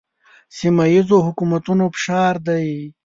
سیمه 0.57 0.85
ییزو 0.93 1.17
حکومتونو 1.27 1.85
فشار 1.95 2.35
دی. 2.47 2.67